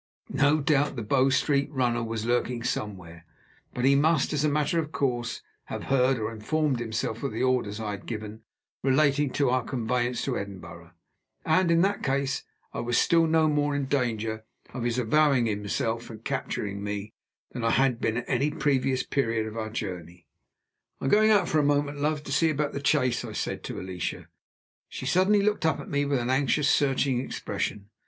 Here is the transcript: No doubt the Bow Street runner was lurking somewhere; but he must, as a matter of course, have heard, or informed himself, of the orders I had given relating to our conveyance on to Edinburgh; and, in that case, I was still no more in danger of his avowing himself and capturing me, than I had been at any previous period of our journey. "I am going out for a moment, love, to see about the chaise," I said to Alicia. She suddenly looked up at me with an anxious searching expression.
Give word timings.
No 0.33 0.61
doubt 0.61 0.95
the 0.95 1.03
Bow 1.03 1.29
Street 1.29 1.69
runner 1.71 2.03
was 2.03 2.25
lurking 2.25 2.63
somewhere; 2.63 3.23
but 3.75 3.85
he 3.85 3.93
must, 3.93 4.33
as 4.33 4.43
a 4.43 4.49
matter 4.49 4.79
of 4.79 4.91
course, 4.91 5.43
have 5.65 5.83
heard, 5.83 6.17
or 6.17 6.33
informed 6.33 6.79
himself, 6.79 7.21
of 7.21 7.31
the 7.31 7.43
orders 7.43 7.79
I 7.79 7.91
had 7.91 8.07
given 8.07 8.41
relating 8.81 9.29
to 9.33 9.51
our 9.51 9.63
conveyance 9.63 10.27
on 10.27 10.33
to 10.33 10.39
Edinburgh; 10.39 10.93
and, 11.45 11.69
in 11.69 11.81
that 11.83 12.01
case, 12.01 12.43
I 12.73 12.79
was 12.79 12.97
still 12.97 13.27
no 13.27 13.47
more 13.47 13.75
in 13.75 13.85
danger 13.85 14.43
of 14.73 14.85
his 14.85 14.97
avowing 14.97 15.45
himself 15.45 16.09
and 16.09 16.25
capturing 16.25 16.83
me, 16.83 17.13
than 17.51 17.63
I 17.63 17.69
had 17.69 18.01
been 18.01 18.17
at 18.17 18.25
any 18.27 18.49
previous 18.49 19.03
period 19.03 19.45
of 19.45 19.55
our 19.55 19.69
journey. 19.69 20.25
"I 20.99 21.05
am 21.05 21.11
going 21.11 21.29
out 21.29 21.47
for 21.47 21.59
a 21.59 21.63
moment, 21.63 21.99
love, 22.01 22.23
to 22.23 22.31
see 22.31 22.49
about 22.49 22.73
the 22.73 22.83
chaise," 22.83 23.23
I 23.23 23.33
said 23.33 23.63
to 23.65 23.79
Alicia. 23.79 24.29
She 24.89 25.05
suddenly 25.05 25.43
looked 25.43 25.63
up 25.63 25.79
at 25.79 25.89
me 25.89 26.05
with 26.05 26.17
an 26.17 26.31
anxious 26.31 26.67
searching 26.67 27.19
expression. 27.19 27.89